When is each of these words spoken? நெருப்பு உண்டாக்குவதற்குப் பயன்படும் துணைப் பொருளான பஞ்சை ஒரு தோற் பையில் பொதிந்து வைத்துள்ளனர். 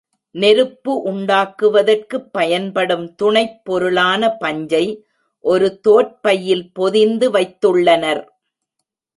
நெருப்பு 0.35 0.93
உண்டாக்குவதற்குப் 1.11 2.29
பயன்படும் 2.31 3.15
துணைப் 3.15 3.65
பொருளான 3.65 4.31
பஞ்சை 4.37 4.83
ஒரு 5.45 5.79
தோற் 5.79 6.21
பையில் 6.21 6.73
பொதிந்து 6.73 7.31
வைத்துள்ளனர். 7.31 8.23